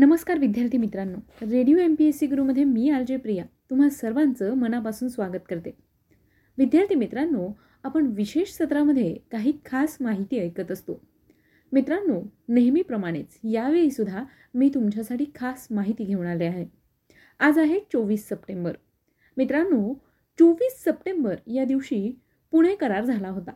[0.00, 1.18] नमस्कार विद्यार्थी मित्रांनो.
[1.42, 5.70] Radio M P S C गुरुमध्ये मी आर जे प्रिया तुम्हा सर्वांचं मनापासून स्वागत करते.
[6.58, 11.00] विद्यार्थी मित्रांनो आपण विशेष सत्रामध्ये काही खास माहिती ऐकत असतो.
[11.72, 14.24] मित्रांनो नेहमीप्रमाणेच यावेळीसुद्धा
[14.54, 16.66] मी तुमच्यासाठी खास माहिती घेऊन आले आहे.
[17.40, 18.72] आज आहे चोवीस सप्टेंबर.
[19.36, 19.94] मित्रांनो
[20.38, 22.18] चोवीस सप्टेंबर या दिवशी
[22.50, 23.52] पुणे करार झाला होता.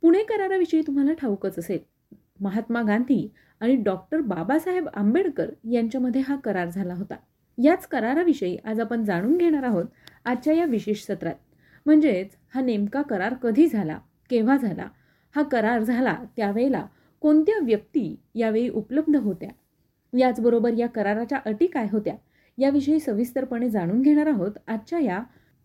[0.00, 1.91] पुणे कराराविषयी तुम्हाला ठाऊकच असेल.
[2.42, 3.28] महात्मा गांधी
[3.60, 7.16] आणि डॉक्टर बाबासाहेब आंबेडकर यांच्यामध्ये हा करार झाला होता.
[7.58, 9.84] याच कराराविषयी आज आपण जाणून घेणार आहोत
[10.24, 11.34] आजच्या या विशेष सत्रात.
[11.86, 13.98] म्हणजेच हा नेमका करार कधी झाला
[14.30, 14.88] केव्हा झाला
[15.34, 16.86] हा करार झाला त्यावेळेला
[17.22, 19.48] कोणत्या व्यक्ती यावेळी उपलब्ध होत्या?
[20.12, 22.14] याचबरोबर या कराराच्या अटी काय होत्या?
[22.58, 25.22] याविषयी सविस्तरपणे जाणून घेणार आहोत आजच्या या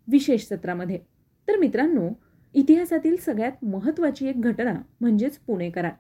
[0.07, 0.99] विशेष सत्रामध्ये.
[1.47, 2.09] तर मित्रांनो
[2.53, 5.91] इतिहासातील सगळ्यात महत्त्वाची एक घटना म्हणजेच पुणे करार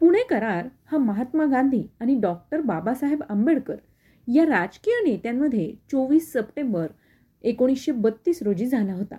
[0.00, 3.76] पुणे करार हा महात्मा गांधी आणि डॉक्टर बाबासाहेब आंबेडकर
[4.28, 6.86] या राजकीय नेत्यांमध्ये चोवीस सप्टेंबर
[7.44, 9.16] एकोणीसशे बत्तीस रोजी झाला होता.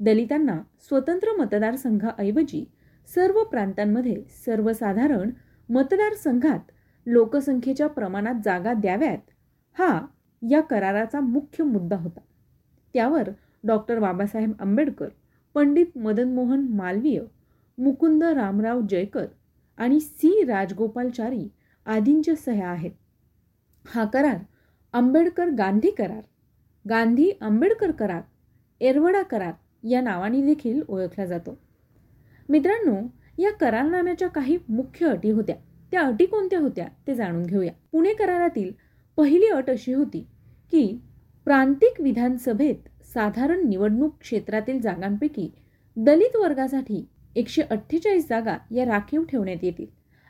[0.00, 2.64] दलितांना स्वतंत्र मतदारसंघाऐवजी
[3.08, 5.30] सर्व प्रांतांमध्ये सर्वसाधारण
[5.68, 6.70] मतदारसंघात
[7.06, 9.30] लोकसंख्येच्या प्रमाणात जागा द्याव्यात
[9.76, 10.06] हा
[10.42, 12.20] या कराराचा मुख्य मुद्दा होता.
[12.94, 13.30] त्यावर
[13.64, 15.08] डॉक्टर बाबासाहेब आंबेडकर
[15.54, 17.20] पंडित मदन मोहन मालवीय
[17.78, 19.26] मुकुंद रामराव जयकर
[19.78, 20.44] आणि सी.
[20.44, 21.48] राजगोपालचारी
[21.86, 22.90] आदींच्या सह्या आहेत.
[23.84, 24.38] हा करार
[24.92, 26.22] आंबेडकर गांधी करार
[26.88, 28.22] गांधी आंबेडकर करार
[28.80, 29.52] एरवडा करार
[29.88, 31.58] या नावाने देखील ओळखला जातो.
[32.48, 32.96] मित्रांनो
[33.38, 35.56] या करारनाम्याच्या काही मुख्य अटी होत्या.
[35.92, 37.72] त्या अटी कोणत्या होत्या ते जाणून घेऊया.
[37.92, 38.72] पुणे करारातील
[39.16, 40.26] पहिली अट अशी होती
[40.70, 41.00] की
[41.44, 45.50] प्रांतिक विधानसभेत साधारण निवडणूक क्षेत्रातील जागांपैकी
[45.96, 47.04] दलित वर्गासाठी
[47.36, 49.86] एकशे अठ्ठेचाळीस जागा या राखीव ठेवण्यात येतील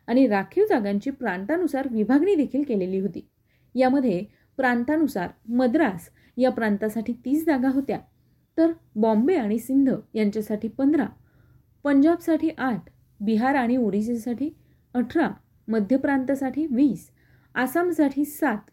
[0.08, 3.26] आणि राखीव जागांची प्रांतानुसार विभागणी देखील केलेली होती.
[3.74, 4.24] यामध्ये
[4.58, 7.98] प्रांतानुसार मद्रास या प्रांतासाठी तीस जागा होत्या.
[8.58, 11.06] तर बॉम्बे आणि सिंध यांच्यासाठी पंधरा
[11.84, 12.90] पंजाबसाठी आठ
[13.20, 14.50] बिहार आणि ओडिशासाठी
[14.94, 15.28] अठरा
[15.68, 17.10] मध्य प्रांतासाठी वीस
[17.54, 18.70] आसामसाठी सात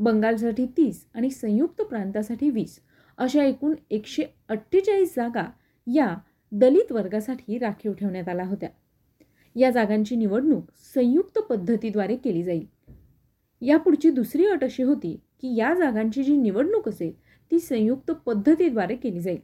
[0.00, 2.78] बंगालसाठी तीस आणि संयुक्त प्रांतासाठी वीस
[3.18, 5.44] अशा एकूण एकशे अठ्ठेचाळीस जागा
[5.86, 6.14] या
[6.52, 8.68] दलित वर्गासाठी राखीव ठेवण्यात आल्या होत्या.
[9.56, 10.64] या जागांची निवडणूक
[10.94, 12.66] संयुक्त पद्धतीद्वारे केली जाईल.
[13.60, 17.12] यापुढची दुसरी अट अशी होती की या जागांची जी निवडणूक असेल
[17.50, 19.38] ती संयुक्त पद्धतीद्वारे केली जाईल.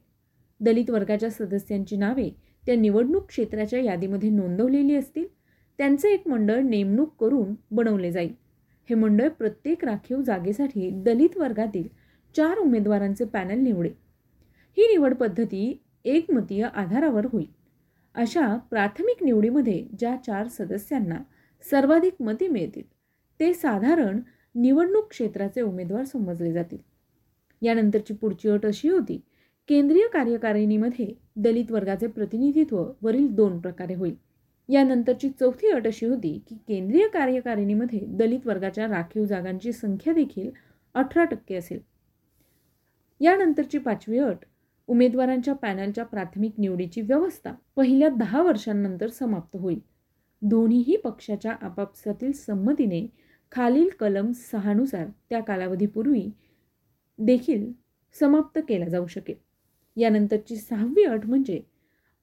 [0.60, 2.30] दलित वर्गाच्या सदस्यांची नावे
[2.66, 5.26] त्या निवडणूक क्षेत्राच्या यादीमध्ये नोंदवलेली असतील
[5.78, 8.32] त्यांचे एक मंडळ नेमणूक करून बनवले जाईल.
[8.90, 11.88] हे मंडळ प्रत्येक राखीव जागेसाठी दलित वर्गातील
[12.36, 13.88] चार उमेदवारांचे पॅनल निवडे
[14.76, 17.46] ही निवड पद्धती एकमतीय आधारावर होईल.
[18.14, 21.16] अशा प्राथमिक निवडीमध्ये ज्या चार सदस्यांना
[21.70, 22.82] सर्वाधिक मते मिळतील
[23.40, 24.20] ते साधारण
[24.54, 26.78] निवडणूक क्षेत्राचे उमेदवार समजले जातील.
[27.62, 29.20] यानंतरची पुढची अट अशी होती
[29.68, 34.14] केंद्रीय कार्यकारिणीमध्ये दलित वर्गाचे प्रतिनिधित्व वरील दोन प्रकारे होईल.
[34.68, 40.50] यानंतरची चौथी अट अशी होती की केंद्रीय कार्यकारिणीमध्ये दलित वर्गाच्या राखीव जागांची संख्या देखील
[40.94, 41.78] अठरा टक्के असेल.
[43.20, 44.38] यानंतरची पाचवी अट
[44.88, 49.78] उमेदवारांच्या पॅनलच्या प्राथमिक निवडीची व्यवस्था पहिल्या दहा वर्षांनंतर समाप्त होईल.
[50.42, 53.06] दोन्हीही पक्षाच्या आपापसातील संमतीने
[53.52, 56.28] खालील कलम सहानुसार त्या कालावधीपूर्वी
[57.18, 57.70] देखील
[58.16, 59.36] समाप्त केला जाऊ शकेल.
[59.96, 61.60] यानंतरची सहावी अट म्हणजे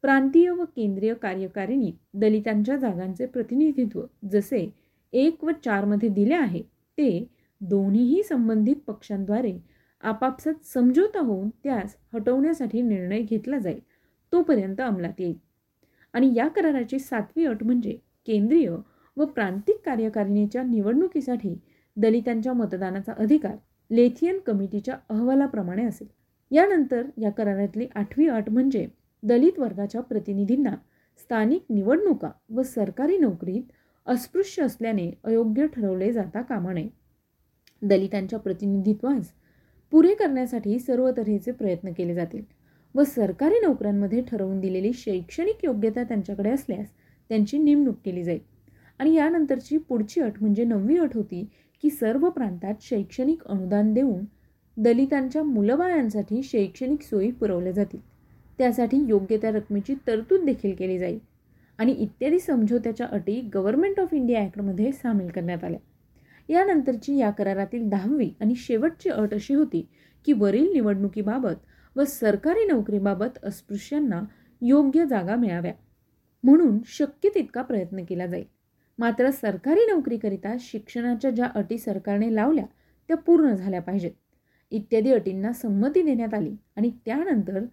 [0.03, 4.01] प्रांतीय व केंद्रीय कार्यकारिणीत दलितांच्या जागांचे प्रतिनिधित्व
[4.31, 4.67] जसे
[5.13, 6.61] एक व चारमध्ये दिले आहे
[6.97, 7.27] ते
[7.61, 9.57] दोन्हीही संबंधित पक्षांद्वारे
[10.01, 13.79] आपापसात समझोता होऊन त्यास हटवण्यासाठी निर्णय घेतला जाईल
[14.33, 15.35] तोपर्यंत अंमलात येईल.
[16.13, 17.97] आणि या कराराची सातवी अट म्हणजे
[18.28, 18.75] केंद्रीय
[19.17, 21.56] व प्रांतिक कार्यकारिणीच्या निवडणुकीसाठी
[21.97, 23.56] दलितांच्या मतदानाचा अधिकार
[23.91, 26.07] लेथियन कमिटीच्या अहवालाप्रमाणे असेल.
[26.51, 28.88] यानंतर या करारातली आठवी अट म्हणजे
[29.23, 30.75] दलित वर्गाच्या प्रतिनिधींना
[31.17, 33.63] स्थानिक निवडणुका व सरकारी नोकरीत
[34.06, 36.89] अस्पृश्य असल्याने अयोग्य ठरवले जाता कामा नये.
[37.81, 39.33] दलितांच्या प्रतिनिधित्वास
[39.91, 42.41] पुरे करण्यासाठी सर्व तऱ्हेचे प्रयत्न केले जातील.
[42.95, 46.87] व सरकारी नोकऱ्यांमध्ये ठरवून दिलेली शैक्षणिक योग्यता त्यांच्याकडे असल्यास
[47.29, 48.39] त्यांची नेमणूक केली जाईल.
[48.99, 51.45] आणि यानंतरची पुढची अट म्हणजे नववी अट होती
[51.83, 54.23] की सर्व प्रांतात शैक्षणिक अनुदान देऊन
[54.77, 57.99] दलितांच्या मुलबाळांसाठी शैक्षणिक सोयी पुरवल्या जातील.
[58.57, 61.19] त्यासाठी योग्य त्या रकमेची तरतूद देखील केली जाईल.
[61.77, 65.79] आणि इत्यादी समझोत्याच्या अटी गव्हर्नमेंट ऑफ इंडिया ॲक्टमध्ये सामील करण्यात आल्या.
[66.50, 69.86] यानंतरची या करारातील दहावी आणि शेवटची अट अशी होती
[70.25, 71.56] की वरील निवडणुकीबाबत
[71.95, 74.21] व सरकारी नोकरीबाबत अस्पृश्यांना
[74.62, 75.74] योग्य जागा मिळाव्या.
[76.44, 78.45] म्हणून शक्य तितका प्रयत्न केला जाईल.
[79.00, 82.65] मात्र सरकारी नोकरीकरिता शिक्षणाच्या ज्या अटी सरकारने लावल्या
[83.09, 84.12] त्या पूर्ण झाल्या पाहिजेत.
[84.71, 87.65] इत्यादी अटींना संमती देण्यात आली आणि त्यानंतर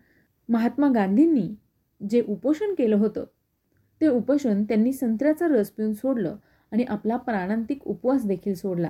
[0.48, 1.48] महात्मा गांधींनी
[2.00, 3.24] जे उपोषण केलं होतं
[4.00, 6.36] ते उपोषण त्यांनी संत्र्याचा रस पिऊन सोडलं
[6.72, 8.88] आणि आपला प्राणांतिक उपवास देखील सोडला.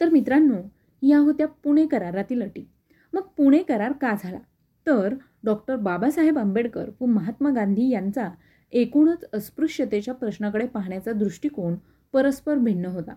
[0.00, 0.60] तर मित्रांनो
[1.02, 2.64] या होत्या पुणे करारातील अटी.
[3.12, 4.38] मग पुणे करार का झाला?
[4.86, 5.14] तर
[5.44, 8.28] डॉक्टर बाबासाहेब आंबेडकर व महात्मा गांधी यांचा
[8.72, 11.74] एकूणच अस्पृश्यतेच्या प्रश्नाकडे पाहण्याचा दृष्टिकोन
[12.12, 13.14] परस्पर भिन्न होता.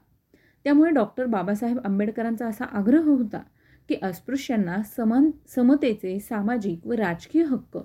[0.63, 3.41] त्यामुळे डॉक्टर बाबासाहेब आंबेडकरांचा असा आग्रह होता
[3.89, 7.77] की अस्पृश्यांना समान समतेचे सामाजिक व राजकीय हक्क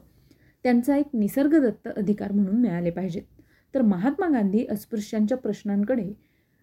[0.65, 3.23] त्यांचा एक निसर्गदत्त अधिकार म्हणून मिळाले पाहिजेत.
[3.75, 6.13] तर महात्मा गांधी अस्पृश्यांच्या प्रश्नांकडे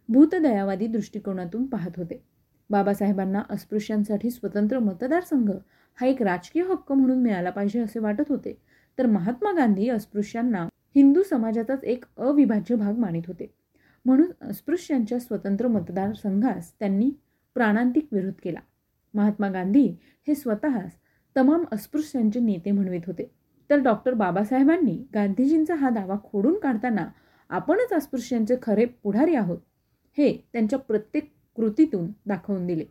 [0.09, 2.23] भूतदयावादी दृष्टिकोनातून पाहत होते.
[2.69, 5.51] बाबासाहेबांना अस्पृश्यांसाठी स्वतंत्र मतदारसंघ
[5.95, 8.57] हा एक राजकीय हक्क म्हणून मिळाला पाहिजे असे वाटत होते.
[8.99, 13.53] तर महात्मा गांधी अस्पृश्यांना हिंदू समाजाचाच एक अविभाज्य भाग मानित होते.
[14.05, 17.11] म्हणून अस्पृश्यांच्या स्वतंत्र मतदारसंघास त्यांनी
[17.53, 18.59] प्राणांतिक विरोध केला.
[19.13, 19.95] महात्मा गांधी
[20.27, 20.91] हे स्वतःस
[21.37, 23.31] तमाम अस्पृश्यांचे नेते म्हणवित होते.
[23.69, 27.05] तर डॉक्टर बाबासाहेबांनी गांधीजींचा हा दावा खोडून काढताना
[27.49, 29.57] आपणच अस्पृश्यांचे खरे पुढारी आहोत
[30.17, 32.85] हे त्यांच्या प्रत्येक कृतीतून दाखवून दिले.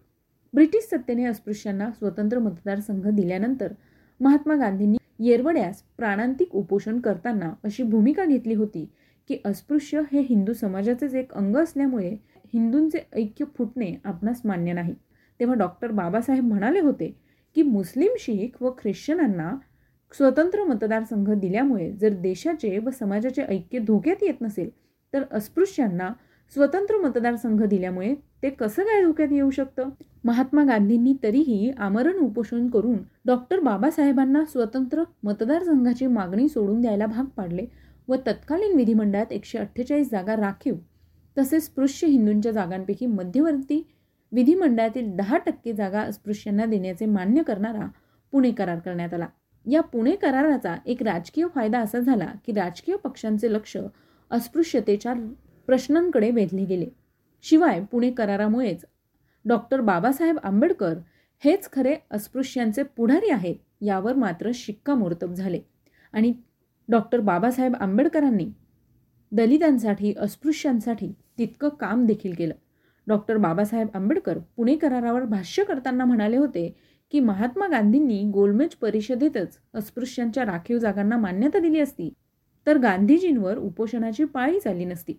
[0.54, 3.72] ब्रिटिश सत्तेने अस्पृश्यांना स्वतंत्र मतदारसंघ दिल्यानंतर
[4.20, 8.84] महात्मा गांधींनी येरवड्यास प्राणांतिक उपोषण करताना अशी भूमिका घेतली होती
[9.30, 12.10] की अस्पृश्य हे हिंदू समाजाचेच एक अंग असल्यामुळे
[12.54, 14.94] हिंदूंचे ऐक्य फुटणे आपणास मान्य नाही.
[15.40, 17.10] तेव्हा डॉक्टर बाबासाहेब म्हणाले होते
[17.56, 19.50] की मुस्लिम शीख व ख्रिश्चनांना
[20.12, 24.70] स्वतंत्र मतदारसंघ दिल्यामुळे जर देशाचे व समाजाचे ऐक्य धोक्यात येत नसेल
[25.12, 26.10] तर अस्पृश्यांना
[26.52, 29.88] स्वतंत्र मतदारसंघ दिल्यामुळे ते कसं काय धोक्यात येऊ शकतं?
[30.24, 37.66] महात्मा गांधींनी तरीही आमरण उपोषण करून डॉक्टर बाबासाहेबांना स्वतंत्र मतदारसंघाची मागणी सोडून द्यायला भाग पाडले
[38.08, 40.74] व तत्कालीन विधिमंडळात एकशे अठ्ठेचाळीस जागा राखीव
[41.36, 43.82] तसेच स्पृश्य हिंदूंच्या जागांपैकी मध्यवर्ती
[44.32, 47.86] विधिमंडळातील दहा टक्के जागा अस्पृश्यांना देण्याचे मान्य करणारा
[48.32, 49.26] पुणे करार करण्यात आला.
[49.66, 53.76] या पुणे कराराचा एक राजकीय फायदा असा झाला की राजकीय पक्षांचे लक्ष
[54.30, 55.14] अस्पृश्यतेच्या
[55.66, 56.86] प्रश्नांकडे वेधले गेले.
[57.42, 58.84] शिवाय पुणे करारामुळेच
[59.44, 60.98] डॉक्टर बाबासाहेब आंबेडकर
[61.44, 65.60] हेच खरे अस्पृश्यांचे पुढारी आहेत यावर मात्र शिक्कामोर्तब झाले.
[66.12, 66.32] आणि
[66.88, 68.48] डॉक्टर बाबासाहेब आंबेडकरांनी
[69.32, 72.54] दलितांसाठी अस्पृश्यांसाठी तितकं काम देखील केलं.
[73.06, 76.74] डॉक्टर बाबासाहेब आंबेडकर पुणे करारावर भाष्य करताना म्हणाले होते
[77.12, 82.12] की महात्मा गांधींनी गोलमेज परिषदेतच अस्पृश्यांच्या राखीव जागांना मान्यता दिली असती
[82.66, 85.12] तर गांधीजींवर उपोषणाची पाळी चालली नसती.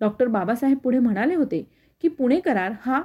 [0.00, 1.62] डॉक्टर बाबासाहेब पुढे म्हणाले होते
[2.02, 3.02] की पुणे करार हा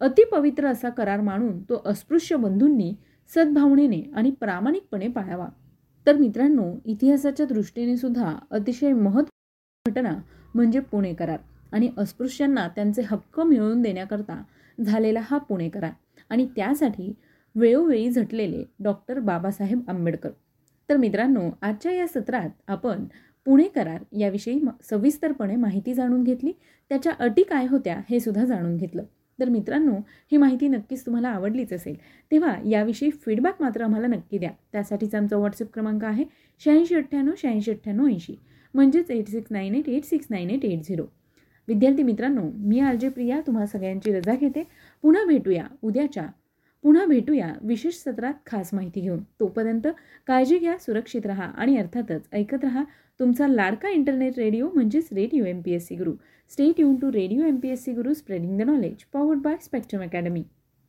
[0.00, 2.92] अतिपवित्र असा करार मानून तो अस्पृश्य बंधूंनी
[3.30, 5.48] सद्भावनेने आणि प्रामाणिकपणे पाळावा.
[6.06, 10.14] तर मित्रांनो इतिहासाच्या दृष्टीने सुद्धा अतिशय महत्त्व घटना
[10.54, 11.38] म्हणजे पुणे करार
[11.72, 14.42] आणि अस्पृश्यांना त्यांचे हक्क मिळवून देण्याकरता
[14.80, 15.92] झालेला हा पुणे करार.
[16.30, 17.12] आणि त्यासाठी
[17.54, 20.30] वेळोवेळी झटलेले डॉक्टर बाबासाहेब आंबेडकर.
[20.88, 23.04] तर मित्रांनो आजच्या या सत्रात आपण
[23.44, 24.60] पुणे करार याविषयी
[24.90, 26.52] सविस्तरपणे माहिती जाणून घेतली.
[26.90, 29.04] त्याच्या अटी काय होत्या हे सुद्धा जाणून घेतलं.
[29.40, 29.92] तर मित्रांनो
[30.32, 31.94] ही माहिती नक्कीच तुम्हाला आवडलीच असेल.
[32.30, 34.50] तेव्हा याविषयी फीडबॅक मात्र आम्हाला नक्की द्या.
[34.72, 36.24] त्यासाठीचा आमचा व्हॉट्सअप क्रमांक आहे
[36.60, 38.34] शहाऐंशी अठ्ठ्याण्णव शहाऐंशी अठ्ठ्याण्णव ऐंशी.
[38.74, 41.04] म्हणजेच eight six nine eight eight six nine eight eight zero
[41.68, 44.62] विद्यार्थी मित्रांनो मी आरजे प्रिया तुम्हा सगळ्यांची रजा घेते.
[45.02, 46.26] पुन्हा भेटूया उद्याच्या
[46.84, 49.20] पुन्हा भेटूया विशेष सत्रात खास माहिती घेऊन.
[49.40, 49.86] तोपर्यंत
[50.26, 52.82] काळजी घ्या सुरक्षित राहा आणि अर्थातच ऐकत राहा
[53.20, 56.14] तुमचा लाडका इंटरनेट रेडिओ म्हणजेच radio M P S C Guru
[56.50, 60.02] stay युन to radio M P S C Guru spreading the knowledge powered by Spectrum
[60.02, 60.42] Academy